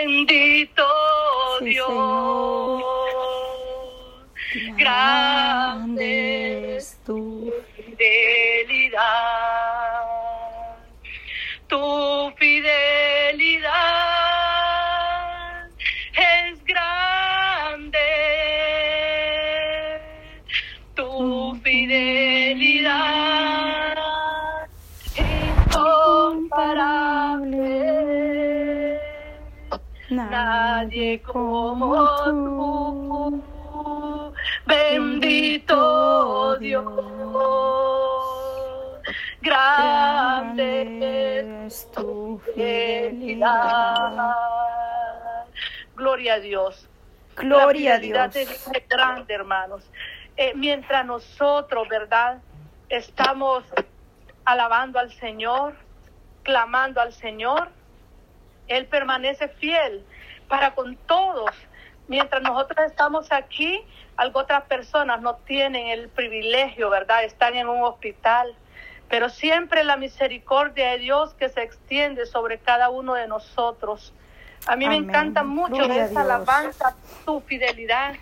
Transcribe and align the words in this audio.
Bendito 0.00 0.86
Dios. 1.60 2.82
Grande 4.78 6.76
es 6.76 6.98
tu 7.04 7.52
fidelidad. 7.76 9.02
Tu 11.68 12.32
fidelidad 12.38 13.70
es 16.16 16.64
grande. 16.64 17.98
Tu 20.94 21.60
fidelidad 21.62 23.29
Nadie 30.50 31.22
como 31.22 31.94
tú. 32.24 33.44
Bendito 34.66 36.56
Dios. 36.58 36.90
Grande 39.40 40.66
es 41.38 41.88
tu 41.92 42.40
fidelidad. 42.46 44.26
Gloria 45.94 46.34
a 46.34 46.40
Dios. 46.40 46.88
Gloria 47.36 47.94
a 47.94 47.98
Dios. 47.98 48.34
de 48.34 48.46
Dios 48.46 48.66
es 48.74 48.88
grande, 48.88 49.32
hermanos. 49.32 49.88
Eh, 50.36 50.52
mientras 50.56 51.06
nosotros, 51.06 51.88
¿verdad? 51.88 52.38
Estamos 52.88 53.62
alabando 54.44 54.98
al 54.98 55.12
Señor, 55.12 55.76
clamando 56.42 57.00
al 57.00 57.12
Señor, 57.12 57.68
Él 58.66 58.86
permanece 58.86 59.46
fiel 59.46 60.04
para 60.50 60.74
con 60.74 60.96
todos. 60.96 61.50
Mientras 62.08 62.42
nosotros 62.42 62.86
estamos 62.86 63.30
aquí, 63.30 63.82
otras 64.34 64.64
personas 64.64 65.22
no 65.22 65.36
tienen 65.36 65.86
el 65.86 66.08
privilegio, 66.08 66.90
¿verdad? 66.90 67.24
Están 67.24 67.54
en 67.54 67.68
un 67.68 67.82
hospital. 67.84 68.54
Pero 69.08 69.28
siempre 69.28 69.84
la 69.84 69.96
misericordia 69.96 70.90
de 70.90 70.98
Dios 70.98 71.34
que 71.34 71.48
se 71.48 71.62
extiende 71.62 72.26
sobre 72.26 72.58
cada 72.58 72.90
uno 72.90 73.14
de 73.14 73.26
nosotros. 73.28 74.12
A 74.66 74.76
mí 74.76 74.84
Amén. 74.84 75.02
me 75.02 75.08
encanta 75.08 75.42
mucho 75.44 75.74
Gloria 75.74 76.04
esa 76.04 76.20
alabanza, 76.20 76.96
tu 77.24 77.40
fidelidad. 77.40 78.14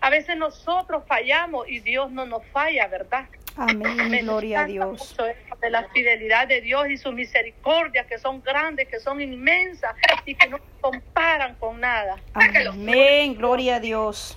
A 0.00 0.10
veces 0.10 0.36
nosotros 0.36 1.02
fallamos 1.06 1.68
y 1.68 1.80
Dios 1.80 2.10
no 2.10 2.26
nos 2.26 2.44
falla, 2.46 2.86
¿verdad? 2.86 3.26
Amén. 3.56 4.10
Me 4.10 4.22
Gloria 4.22 4.62
a 4.62 4.64
Dios. 4.66 5.16
de 5.60 5.70
la 5.70 5.88
fidelidad 5.88 6.46
de 6.46 6.60
Dios 6.60 6.88
y 6.90 6.98
su 6.98 7.12
misericordia, 7.12 8.06
que 8.06 8.18
son 8.18 8.42
grandes, 8.42 8.88
que 8.88 9.00
son 9.00 9.20
inmensas 9.20 9.94
y 10.26 10.34
que 10.34 10.48
no 10.48 10.58
se 10.58 10.80
comparan 10.80 11.54
con 11.56 11.80
nada. 11.80 12.16
Amén. 12.34 13.34
Gloria 13.34 13.76
a 13.76 13.80
Dios. 13.80 14.36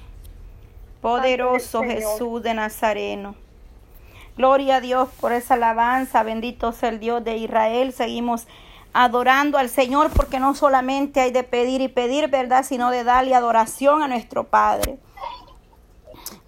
Poderoso. 1.02 1.84
Jesús 1.84 2.42
de 2.44 2.54
Nazareno. 2.54 3.36
Gloria 4.38 4.78
a 4.78 4.82
Dios 4.82 5.10
por 5.20 5.34
esa 5.34 5.56
alabanza. 5.56 6.24
Bendito 6.24 6.72
sea 6.72 6.90
el 6.90 7.00
Dios 7.00 7.24
de 7.24 7.36
Israel. 7.36 7.92
Seguimos 7.92 8.48
adorando 8.94 9.58
al 9.58 9.70
Señor 9.70 10.12
porque 10.16 10.40
no 10.40 10.56
solamente 10.56 11.20
hay 11.20 11.32
de 11.32 11.44
pedir 11.44 11.82
y 11.82 11.90
pedir, 11.90 12.30
¿verdad? 12.30 12.64
Sino 12.64 12.90
de 12.90 13.04
darle 13.04 13.36
adoración 13.36 14.02
a 14.02 14.08
nuestro 14.08 14.46
Padre. 14.46 14.98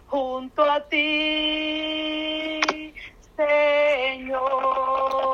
junto 0.07 0.63
a 0.63 0.79
ti, 0.81 2.61
Señor. 3.35 4.41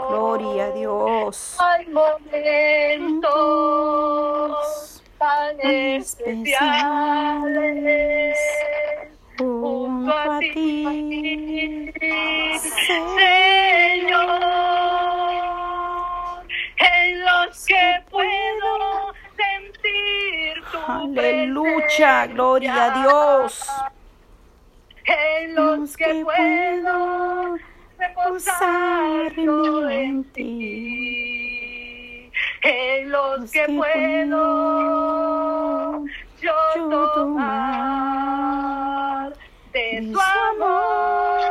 Gloria 0.10 0.66
a 0.66 0.72
Dios. 0.72 1.58
Hay 1.60 1.88
momentos 1.88 3.24
tan 5.18 5.60
especiales 5.62 7.14
Junto 9.38 10.12
a 10.12 10.40
ti, 10.40 10.83
Presencia. 21.96 22.26
gloria 22.28 22.86
a 22.86 22.90
Dios. 23.02 23.70
En 25.06 25.54
los 25.54 25.96
que 25.96 26.24
puedo 26.24 27.58
reposar 28.00 29.32
en 29.38 30.24
ti. 30.34 32.32
En 32.64 33.12
los 33.12 33.52
que 33.52 33.66
puedo 33.68 34.34
yo 36.42 36.54
tomar 37.14 37.74
de 39.72 40.10
tu 40.12 40.20
amor. 40.20 41.44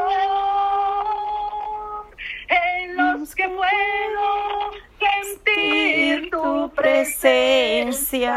En 2.49 2.97
los 2.97 3.33
que 3.35 3.49
puedo 3.49 4.73
sentir 4.99 6.31
tu 6.31 6.71
presencia. 6.75 8.33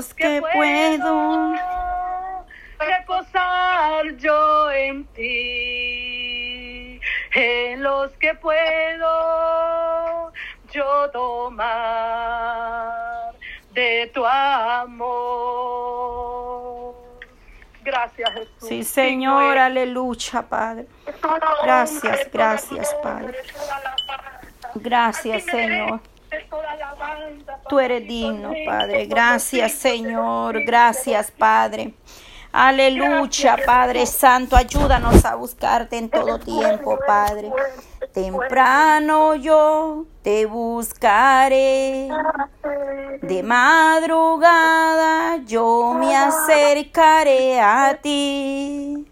En 0.00 0.06
Los 0.06 0.14
que 0.14 0.40
puedo 0.40 1.54
reposar 2.78 4.16
yo 4.16 4.70
en 4.70 5.04
ti. 5.08 6.98
En 7.34 7.82
los 7.82 8.10
que 8.12 8.32
puedo 8.34 9.02
yo 10.72 11.10
tomar 11.10 11.74
de 13.74 14.10
tu 14.14 14.24
amor. 14.24 15.10
Gracias, 17.82 18.30
Jesús. 18.30 18.68
Sí, 18.68 18.82
Señor, 18.84 19.58
aleluya, 19.58 20.40
Padre. 20.48 20.86
Gracias, 21.62 22.26
gracias, 22.32 22.96
Padre. 23.02 23.36
Gracias, 24.76 25.42
Señor. 25.44 26.00
Tú 27.68 27.78
eres 27.78 28.06
digno, 28.06 28.52
Padre. 28.66 29.06
Gracias, 29.06 29.72
Señor. 29.72 30.64
Gracias, 30.64 31.30
Padre. 31.30 31.94
Aleluya, 32.52 33.56
Padre 33.64 34.06
Santo. 34.06 34.56
Ayúdanos 34.56 35.24
a 35.24 35.36
buscarte 35.36 35.96
en 35.98 36.10
todo 36.10 36.40
tiempo, 36.40 36.98
Padre. 37.06 37.52
Temprano 38.12 39.36
yo 39.36 40.06
te 40.22 40.46
buscaré. 40.46 42.08
De 43.22 43.42
madrugada 43.44 45.36
yo 45.46 45.94
me 45.94 46.16
acercaré 46.16 47.60
a 47.60 47.96
ti. 48.02 49.06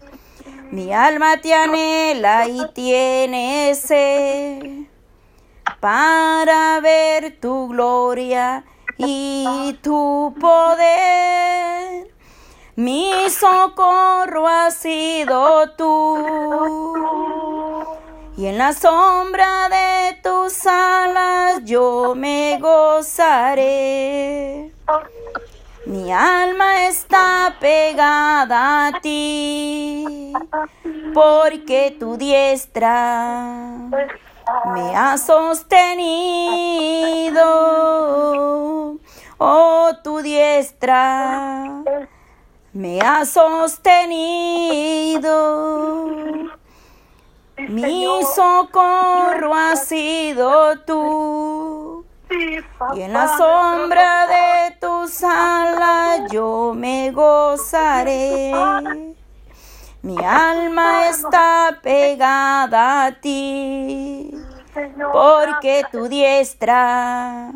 Mi 0.71 0.93
alma 0.93 1.37
te 1.37 1.53
anhela 1.53 2.45
y 2.47 2.59
tiene 2.73 3.73
sed 3.73 4.78
para 5.79 6.79
ver 6.81 7.39
tu 7.39 7.69
gloria 7.69 8.63
y 8.97 9.77
tu 9.81 10.35
poder. 10.39 12.07
Mi 12.75 13.29
socorro 13.29 14.47
ha 14.47 14.71
sido 14.71 15.71
tú. 15.71 16.17
Y 18.37 18.47
en 18.47 18.57
la 18.57 18.73
sombra 18.73 19.69
de 19.69 20.17
tus 20.23 20.65
alas 20.65 21.61
yo 21.65 22.13
me 22.15 22.57
gozaré. 22.59 23.51
Mi 25.85 26.11
alma 26.11 26.87
está 26.87 27.55
pegada 27.59 28.87
a 28.87 29.01
ti, 29.01 30.33
porque 31.13 31.95
tu 31.99 32.15
diestra 32.15 33.89
me 34.73 34.95
ha 34.95 35.17
sostenido. 35.17 35.77
Oh, 39.37 39.91
tu 40.03 40.21
diestra 40.21 41.83
me 42.73 42.99
ha 43.01 43.25
sostenido. 43.25 44.09
Mi 47.57 48.05
socorro 48.35 49.53
ha 49.53 49.75
sido 49.75 50.79
tú. 50.81 52.05
Y 52.95 53.01
en 53.01 53.13
la 53.13 53.37
sombra 53.37 54.27
de 54.27 54.77
tus 54.79 55.23
alas 55.23 56.31
yo 56.31 56.73
me 56.75 57.11
gozaré. 57.11 59.08
Mi 60.01 60.17
alma 60.17 61.09
está 61.09 61.77
pegada 61.81 63.07
a 63.07 63.11
ti, 63.11 64.31
porque 65.11 65.83
tu 65.91 66.07
diestra 66.07 67.51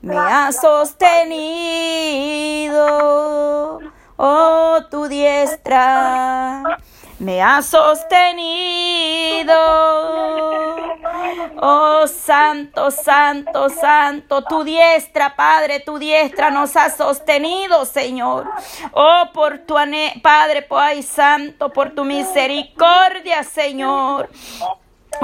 me 0.00 0.16
ha 0.16 0.50
sostenido. 0.50 1.84
tu 4.90 5.08
diestra 5.08 6.62
me 7.18 7.42
ha 7.42 7.60
sostenido. 7.60 8.14
Oh 11.60 12.06
Santo, 12.06 12.90
Santo, 12.90 13.68
Santo, 13.68 14.42
tu 14.42 14.64
diestra, 14.64 15.34
Padre, 15.34 15.80
tu 15.80 15.98
diestra 15.98 16.50
nos 16.50 16.76
ha 16.76 16.90
sostenido, 16.90 17.84
Señor. 17.84 18.50
Oh, 18.92 19.24
por 19.32 19.58
tu 19.58 19.74
Padre, 20.22 20.66
ay, 20.70 21.02
Santo, 21.02 21.70
por 21.70 21.90
tu 21.90 22.04
misericordia, 22.04 23.42
Señor. 23.42 24.28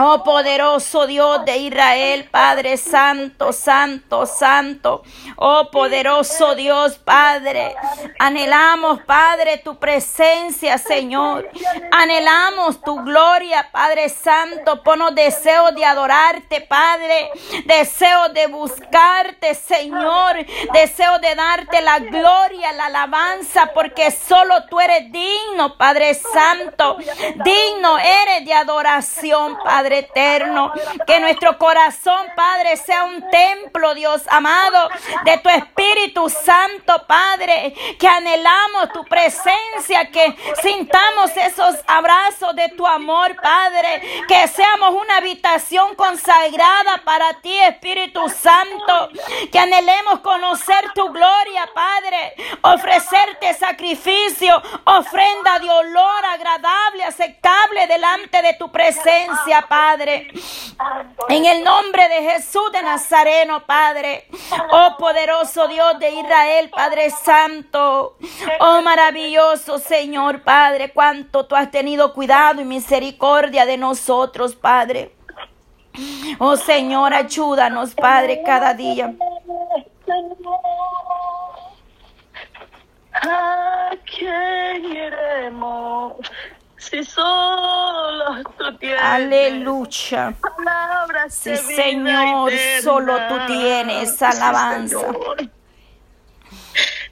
Oh 0.03 0.25
poderoso 0.25 1.07
Dios 1.07 1.45
de 1.45 1.59
Israel, 1.59 2.27
Padre 2.31 2.79
Santo, 2.79 3.53
Santo, 3.53 4.25
Santo. 4.25 5.03
Oh 5.37 5.69
poderoso 5.71 6.55
Dios, 6.55 6.97
Padre. 6.97 7.77
Anhelamos, 8.19 9.03
Padre, 9.03 9.59
tu 9.59 9.79
presencia, 9.79 10.79
Señor. 10.79 11.51
Anhelamos 11.93 12.81
tu 12.81 12.97
gloria, 13.03 13.69
Padre 13.71 14.09
Santo. 14.09 14.83
Ponos 14.83 15.15
deseo 15.15 15.73
de 15.73 15.85
adorarte, 15.85 16.63
Padre. 16.63 17.31
Deseo 17.67 18.31
de 18.31 18.47
buscarte, 18.47 19.55
Señor. 19.55 20.47
Deseo 20.73 21.19
de 21.19 21.35
darte 21.35 21.83
la 21.83 21.99
gloria, 21.99 22.73
la 22.73 22.87
alabanza, 22.87 23.73
porque 23.75 24.11
solo 24.11 24.65
tú 24.65 24.81
eres 24.81 25.13
digno, 25.13 25.77
Padre 25.77 26.15
Santo. 26.15 26.97
Digno 27.45 27.99
eres 27.99 28.47
de 28.47 28.55
adoración, 28.55 29.59
Padre. 29.63 29.90
Eterno. 29.99 30.73
Que 31.07 31.21
nuestro 31.21 31.59
corazón, 31.59 32.27
Padre, 32.35 32.77
sea 32.77 33.05
un 33.05 33.29
templo, 33.31 33.95
Dios 33.95 34.23
amado, 34.29 34.89
de 35.25 35.39
tu 35.39 35.49
Espíritu 35.49 36.29
Santo, 36.29 37.05
Padre. 37.07 37.75
Que 37.99 38.09
anhelamos 38.09 38.93
tu 38.93 39.05
presencia, 39.05 40.11
que 40.11 40.37
sintamos 40.63 41.37
esos 41.37 41.77
abrazos 41.87 42.55
de 42.55 42.69
tu 42.71 42.87
amor, 42.87 43.37
Padre. 43.41 44.25
Que 44.27 44.49
seamos 44.49 44.95
una 44.95 45.19
habitación 45.19 45.95
consagrada 45.95 47.03
para 47.05 47.35
ti, 47.41 47.57
Espíritu 47.59 48.29
Santo. 48.29 49.11
Que 49.51 49.59
anhelemos 49.59 50.21
conocer 50.21 50.93
tu 50.95 51.09
gloria, 51.11 51.69
Padre. 51.75 52.35
Ofrecerte 52.63 53.55
sacrificio, 53.55 54.61
ofrenda 54.85 55.59
de 55.59 55.71
olor 55.71 56.25
agradable, 56.25 57.05
aceptable 57.05 57.87
delante 57.87 58.43
de 58.43 58.55
tu 58.55 58.71
presencia, 58.71 59.67
Padre. 59.71 60.27
En 61.29 61.47
el 61.47 61.63
nombre 61.63 62.09
de 62.09 62.33
Jesús 62.33 62.73
de 62.73 62.83
Nazareno, 62.83 63.65
Padre. 63.67 64.27
Oh 64.73 64.97
poderoso 64.99 65.69
Dios 65.69 65.97
de 66.01 66.11
Israel, 66.11 66.71
Padre 66.71 67.11
Santo. 67.11 68.17
Oh 68.59 68.83
maravilloso 68.83 69.79
Señor, 69.79 70.43
Padre. 70.43 70.91
Cuánto 70.93 71.47
tú 71.47 71.55
has 71.55 71.71
tenido 71.71 72.13
cuidado 72.15 72.61
y 72.61 72.65
misericordia 72.65 73.65
de 73.65 73.77
nosotros, 73.77 74.57
Padre. 74.57 75.15
Oh 76.41 76.57
Señor, 76.57 77.15
ayúdanos, 77.15 77.95
Padre, 77.95 78.43
cada 78.45 78.75
día. 78.75 79.15
¿A 83.13 83.91
quién 84.05 84.85
iremos? 84.85 86.15
Si 86.81 87.05
solo 87.05 88.43
tú 88.57 88.77
tienes. 88.79 89.03
Aleluya. 89.03 90.35
Sí, 91.29 91.55
Señor, 91.57 92.51
solo 92.83 93.19
tú 93.29 93.37
tienes 93.47 94.23
alabanza. 94.23 94.97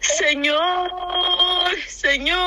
Señor, 0.00 0.90
Señor. 1.86 2.38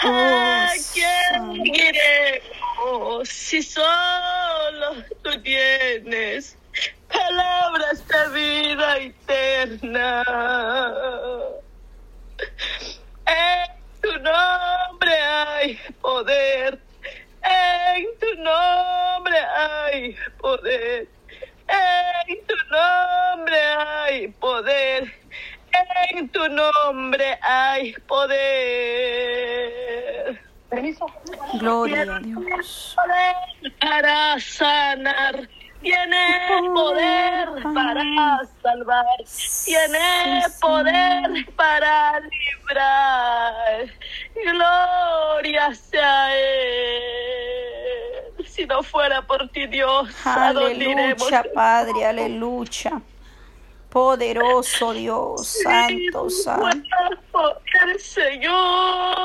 ¿A 0.00 0.72
quién 0.92 1.66
iremos 1.66 3.28
si 3.28 3.62
solo 3.62 5.02
tú 5.22 5.42
tienes 5.42 6.56
palabras 7.08 8.04
de 8.06 8.28
vida 8.34 8.98
eterna? 8.98 10.22
tu 14.08 14.18
nombre 14.20 15.14
hay 15.14 15.78
poder. 16.00 16.78
En 17.42 18.06
tu 18.18 18.34
nombre 18.42 19.38
hay 19.38 20.16
poder. 20.40 21.08
En 21.68 22.46
tu 22.46 22.54
nombre 22.70 23.60
hay 23.76 24.28
poder. 24.28 25.12
En 26.10 26.28
tu 26.28 26.48
nombre 26.48 27.38
hay 27.42 27.92
poder. 28.06 28.38
Permiso. 30.70 31.06
Gloria 31.54 32.02
a 32.02 32.20
Dios. 32.20 32.96
Para 34.00 34.38
sanar 34.38 35.48
tiene 35.82 36.70
poder 36.72 37.48
para 37.74 38.46
salvar, 38.62 39.18
tiene 39.64 40.44
poder 40.60 41.46
para 41.56 42.20
librar. 42.20 43.88
Gloria 44.36 45.74
sea 45.74 46.36
Él. 46.36 47.02
Si 48.46 48.66
no 48.66 48.84
fuera 48.84 49.20
por 49.22 49.48
ti, 49.48 49.66
Dios, 49.66 50.08
aleluya, 50.24 51.44
Padre, 51.52 52.06
aleluya. 52.06 53.02
Poderoso 53.90 54.92
Dios, 54.92 55.60
Santo, 55.64 56.30
Santo. 56.30 56.78
El 57.82 57.98
Señor, 57.98 59.17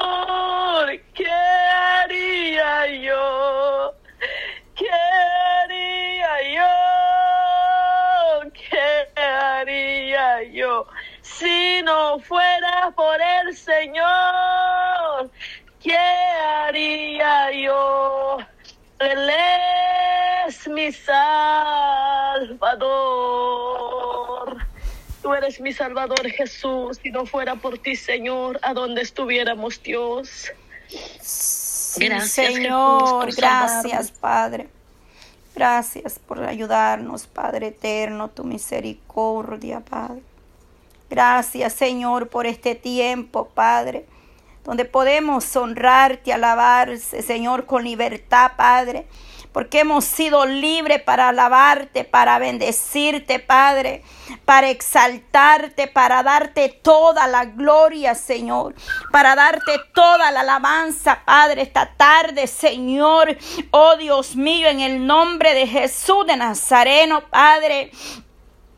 mi 20.73 20.91
Salvador. 20.91 22.57
Tú 25.21 25.33
eres 25.33 25.61
mi 25.61 25.71
Salvador 25.71 26.29
Jesús. 26.31 26.99
Si 27.01 27.11
no 27.11 27.25
fuera 27.25 27.55
por 27.55 27.77
ti, 27.77 27.95
Señor, 27.95 28.59
¿a 28.61 28.73
dónde 28.73 29.01
estuviéramos, 29.01 29.81
Dios? 29.81 30.51
gracias, 31.95 32.31
Señor. 32.31 33.33
gracias, 33.35 34.11
Padre. 34.11 34.67
Gracias 35.55 36.19
por 36.19 36.43
ayudarnos, 36.43 37.27
Padre 37.27 37.67
eterno, 37.67 38.29
tu 38.29 38.43
misericordia, 38.43 39.79
Padre. 39.81 40.23
Gracias, 41.09 41.73
Señor, 41.73 42.27
por 42.29 42.47
este 42.47 42.73
tiempo, 42.73 43.47
Padre, 43.53 44.07
donde 44.63 44.85
podemos 44.85 45.55
honrarte, 45.55 46.33
alabarse, 46.33 47.21
Señor, 47.21 47.67
con 47.67 47.83
libertad, 47.83 48.53
Padre 48.57 49.05
porque 49.53 49.81
hemos 49.81 50.03
sido 50.03 50.45
libres 50.45 51.01
para 51.01 51.29
alabarte, 51.29 52.03
para 52.03 52.39
bendecirte, 52.39 53.39
Padre, 53.39 54.03
para 54.45 54.69
exaltarte, 54.69 55.87
para 55.87 56.23
darte 56.23 56.69
toda 56.69 57.27
la 57.27 57.45
gloria, 57.45 58.15
Señor, 58.15 58.73
para 59.11 59.35
darte 59.35 59.79
toda 59.93 60.31
la 60.31 60.41
alabanza, 60.41 61.21
Padre, 61.23 61.61
esta 61.61 61.93
tarde, 61.95 62.47
Señor, 62.47 63.37
oh 63.71 63.95
Dios 63.95 64.35
mío, 64.35 64.67
en 64.67 64.79
el 64.79 65.05
nombre 65.05 65.53
de 65.53 65.67
Jesús 65.67 66.25
de 66.25 66.35
Nazareno, 66.35 67.21
Padre, 67.29 67.91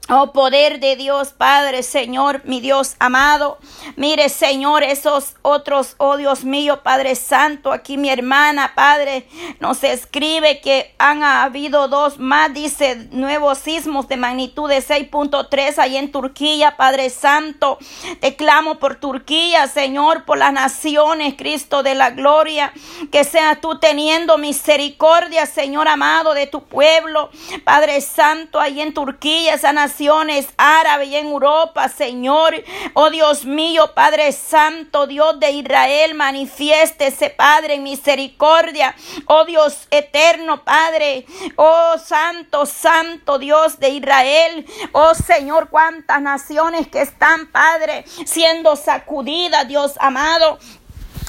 Oh 0.07 0.33
poder 0.33 0.79
de 0.79 0.95
Dios, 0.95 1.33
Padre, 1.33 1.81
Señor, 1.81 2.41
mi 2.45 2.61
Dios 2.61 2.95
amado. 2.99 3.57
Mire, 3.95 4.29
Señor, 4.29 4.83
esos 4.83 5.33
otros, 5.41 5.95
oh 5.97 6.15
Dios 6.17 6.43
mío, 6.43 6.83
Padre 6.83 7.15
Santo, 7.15 7.71
aquí 7.71 7.97
mi 7.97 8.09
hermana, 8.09 8.73
Padre, 8.75 9.27
nos 9.59 9.83
escribe 9.83 10.61
que 10.61 10.93
han 10.99 11.23
habido 11.23 11.87
dos 11.87 12.19
más, 12.19 12.53
dice, 12.53 13.07
nuevos 13.09 13.57
sismos 13.57 14.07
de 14.07 14.17
magnitud 14.17 14.69
de 14.69 14.77
6.3 14.77 15.79
ahí 15.79 15.97
en 15.97 16.11
Turquía, 16.11 16.77
Padre 16.77 17.09
Santo. 17.09 17.79
Te 18.19 18.35
clamo 18.35 18.77
por 18.77 18.97
Turquía, 18.97 19.67
Señor, 19.67 20.25
por 20.25 20.37
las 20.37 20.53
naciones, 20.53 21.33
Cristo 21.35 21.81
de 21.81 21.95
la 21.95 22.11
gloria, 22.11 22.71
que 23.11 23.23
seas 23.23 23.59
tú 23.59 23.79
teniendo 23.79 24.37
misericordia, 24.37 25.47
Señor 25.47 25.87
amado, 25.87 26.35
de 26.35 26.45
tu 26.45 26.63
pueblo, 26.65 27.31
Padre 27.63 28.01
Santo, 28.01 28.59
ahí 28.59 28.81
en 28.81 28.93
Turquía, 28.93 29.55
esa 29.55 29.73
nación 29.73 29.94
naciones 29.95 30.49
árabes 30.57 31.07
y 31.07 31.15
en 31.15 31.27
Europa, 31.27 31.87
Señor. 31.87 32.53
Oh 32.95 33.09
Dios 33.09 33.45
mío 33.45 33.93
Padre 33.95 34.33
Santo, 34.33 35.07
Dios 35.07 35.39
de 35.39 35.51
Israel, 35.51 36.15
manifiéstese, 36.15 37.29
Padre, 37.29 37.75
en 37.75 37.83
misericordia. 37.83 38.93
Oh 39.27 39.45
Dios 39.45 39.87
eterno, 39.91 40.65
Padre. 40.65 41.25
Oh 41.55 41.95
Santo, 41.97 42.65
Santo 42.65 43.39
Dios 43.39 43.79
de 43.79 43.89
Israel. 43.89 44.65
Oh 44.91 45.15
Señor, 45.15 45.69
cuántas 45.69 46.21
naciones 46.21 46.89
que 46.89 47.01
están, 47.01 47.49
Padre, 47.51 48.03
siendo 48.25 48.75
sacudidas, 48.75 49.65
Dios 49.65 49.93
amado. 50.01 50.59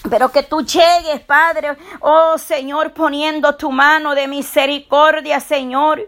Pero 0.08 0.30
que 0.30 0.42
tú 0.42 0.62
llegues, 0.62 1.20
Padre, 1.26 1.76
oh 2.00 2.38
Señor, 2.38 2.92
poniendo 2.92 3.56
tu 3.56 3.70
mano 3.72 4.14
de 4.14 4.28
misericordia, 4.28 5.40
Señor 5.40 6.06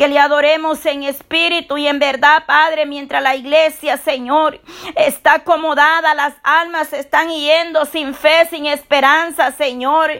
que 0.00 0.08
le 0.08 0.18
adoremos 0.18 0.86
en 0.86 1.02
espíritu 1.02 1.76
y 1.76 1.86
en 1.86 1.98
verdad, 1.98 2.44
Padre, 2.46 2.86
mientras 2.86 3.22
la 3.22 3.36
iglesia, 3.36 3.98
Señor, 3.98 4.58
está 4.96 5.34
acomodada, 5.34 6.14
las 6.14 6.32
almas 6.42 6.94
están 6.94 7.28
yendo 7.28 7.84
sin 7.84 8.14
fe, 8.14 8.46
sin 8.48 8.64
esperanza, 8.64 9.52
Señor. 9.52 10.10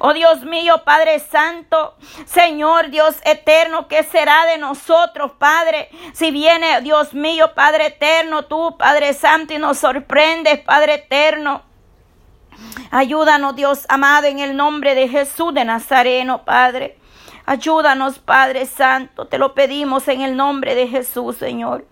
Oh 0.00 0.12
Dios 0.12 0.42
mío, 0.42 0.82
Padre 0.84 1.18
Santo, 1.18 1.96
Señor 2.26 2.90
Dios 2.90 3.16
eterno, 3.24 3.88
¿qué 3.88 4.02
será 4.02 4.44
de 4.44 4.58
nosotros, 4.58 5.32
Padre? 5.38 5.88
Si 6.12 6.30
viene, 6.30 6.82
Dios 6.82 7.14
mío, 7.14 7.54
Padre 7.54 7.86
eterno, 7.86 8.44
tú, 8.44 8.76
Padre 8.76 9.14
Santo, 9.14 9.54
y 9.54 9.58
nos 9.58 9.78
sorprendes, 9.78 10.60
Padre 10.60 10.96
eterno. 10.96 11.71
Ayúdanos, 12.90 13.56
Dios 13.56 13.86
amado, 13.88 14.26
en 14.26 14.38
el 14.38 14.56
nombre 14.56 14.94
de 14.94 15.08
Jesús 15.08 15.54
de 15.54 15.64
Nazareno, 15.64 16.44
Padre. 16.44 16.98
Ayúdanos, 17.46 18.18
Padre 18.18 18.66
Santo, 18.66 19.26
te 19.26 19.38
lo 19.38 19.54
pedimos 19.54 20.06
en 20.08 20.20
el 20.20 20.36
nombre 20.36 20.74
de 20.74 20.86
Jesús, 20.88 21.36
Señor. 21.36 21.86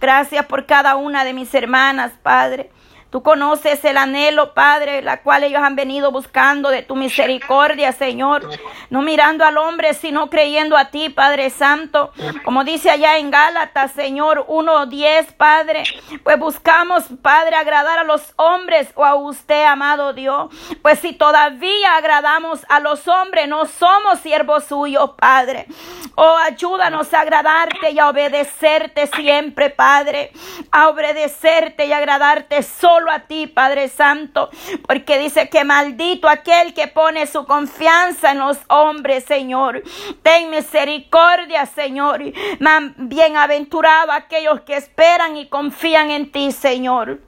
Gracias 0.00 0.46
por 0.46 0.66
cada 0.66 0.96
una 0.96 1.24
de 1.24 1.32
mis 1.32 1.54
hermanas, 1.54 2.12
Padre. 2.22 2.70
Tú 3.14 3.22
conoces 3.22 3.84
el 3.84 3.96
anhelo, 3.96 4.54
Padre, 4.54 5.00
la 5.00 5.22
cual 5.22 5.44
ellos 5.44 5.62
han 5.62 5.76
venido 5.76 6.10
buscando 6.10 6.70
de 6.70 6.82
tu 6.82 6.96
misericordia, 6.96 7.92
Señor. 7.92 8.50
No 8.90 9.02
mirando 9.02 9.44
al 9.44 9.56
hombre, 9.56 9.94
sino 9.94 10.28
creyendo 10.28 10.76
a 10.76 10.86
ti, 10.86 11.10
Padre 11.10 11.50
Santo. 11.50 12.10
Como 12.44 12.64
dice 12.64 12.90
allá 12.90 13.18
en 13.18 13.30
Gálatas, 13.30 13.92
Señor 13.92 14.44
1.10, 14.48 15.32
Padre. 15.36 15.84
Pues 16.24 16.40
buscamos, 16.40 17.04
Padre, 17.22 17.54
agradar 17.54 18.00
a 18.00 18.02
los 18.02 18.34
hombres 18.34 18.90
o 18.96 19.04
a 19.04 19.14
usted, 19.14 19.64
amado 19.64 20.12
Dios. 20.12 20.52
Pues 20.82 20.98
si 20.98 21.12
todavía 21.12 21.94
agradamos 21.94 22.66
a 22.68 22.80
los 22.80 23.06
hombres, 23.06 23.46
no 23.46 23.66
somos 23.66 24.18
siervos 24.18 24.64
suyos, 24.64 25.10
Padre. 25.16 25.68
Oh, 26.16 26.36
ayúdanos 26.36 27.14
a 27.14 27.20
agradarte 27.20 27.92
y 27.92 27.98
a 28.00 28.08
obedecerte 28.08 29.06
siempre, 29.06 29.70
Padre. 29.70 30.32
A 30.72 30.88
obedecerte 30.88 31.86
y 31.86 31.92
agradarte 31.92 32.64
solo 32.64 33.03
a 33.10 33.20
ti, 33.20 33.46
Padre 33.46 33.88
Santo, 33.88 34.50
porque 34.86 35.18
dice 35.18 35.48
que 35.48 35.64
maldito 35.64 36.28
aquel 36.28 36.74
que 36.74 36.88
pone 36.88 37.26
su 37.26 37.44
confianza 37.46 38.32
en 38.32 38.38
los 38.38 38.58
hombres, 38.68 39.24
Señor. 39.24 39.82
Ten 40.22 40.50
misericordia, 40.50 41.66
Señor. 41.66 42.22
Bienaventurado 42.96 44.12
aquellos 44.12 44.60
que 44.62 44.76
esperan 44.76 45.36
y 45.36 45.48
confían 45.48 46.10
en 46.10 46.30
ti, 46.30 46.52
Señor. 46.52 47.20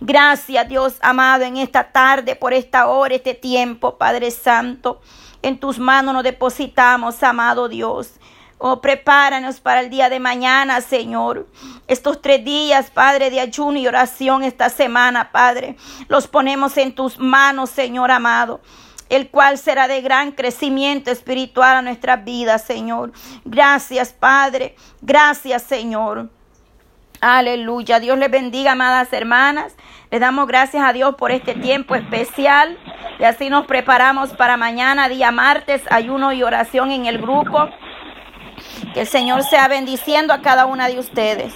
Gracias, 0.00 0.68
Dios 0.68 0.98
amado, 1.02 1.44
en 1.44 1.58
esta 1.58 1.92
tarde, 1.92 2.34
por 2.34 2.54
esta 2.54 2.86
hora, 2.86 3.14
este 3.14 3.34
tiempo, 3.34 3.98
Padre 3.98 4.30
Santo. 4.30 5.00
En 5.42 5.58
tus 5.58 5.78
manos 5.78 6.14
nos 6.14 6.24
depositamos, 6.24 7.22
amado 7.22 7.68
Dios. 7.68 8.14
Oh, 8.62 8.82
prepáranos 8.82 9.58
para 9.58 9.80
el 9.80 9.88
día 9.88 10.10
de 10.10 10.20
mañana, 10.20 10.82
Señor. 10.82 11.48
Estos 11.88 12.20
tres 12.20 12.44
días, 12.44 12.90
Padre, 12.90 13.30
de 13.30 13.40
ayuno 13.40 13.78
y 13.78 13.86
oración 13.86 14.44
esta 14.44 14.68
semana, 14.68 15.32
Padre, 15.32 15.76
los 16.08 16.28
ponemos 16.28 16.76
en 16.76 16.94
tus 16.94 17.18
manos, 17.18 17.70
Señor 17.70 18.10
amado 18.10 18.60
el 19.08 19.28
cual 19.28 19.58
será 19.58 19.88
de 19.88 20.02
gran 20.02 20.30
crecimiento 20.30 21.10
espiritual 21.10 21.78
a 21.78 21.82
nuestras 21.82 22.24
vidas, 22.24 22.62
Señor. 22.62 23.10
Gracias, 23.44 24.12
Padre. 24.12 24.76
Gracias, 25.02 25.64
Señor. 25.64 26.30
Aleluya. 27.20 27.98
Dios 27.98 28.16
les 28.18 28.30
bendiga, 28.30 28.72
amadas 28.72 29.12
hermanas. 29.12 29.74
Le 30.12 30.20
damos 30.20 30.46
gracias 30.46 30.84
a 30.84 30.92
Dios 30.92 31.16
por 31.16 31.32
este 31.32 31.54
tiempo 31.54 31.96
especial. 31.96 32.78
Y 33.18 33.24
así 33.24 33.50
nos 33.50 33.66
preparamos 33.66 34.30
para 34.34 34.56
mañana, 34.56 35.08
día 35.08 35.32
martes, 35.32 35.82
ayuno 35.90 36.32
y 36.32 36.44
oración 36.44 36.92
en 36.92 37.06
el 37.06 37.18
grupo. 37.18 37.68
Que 38.94 39.02
el 39.02 39.06
Señor 39.06 39.42
sea 39.44 39.68
bendiciendo 39.68 40.32
a 40.32 40.42
cada 40.42 40.66
una 40.66 40.88
de 40.88 40.98
ustedes. 40.98 41.52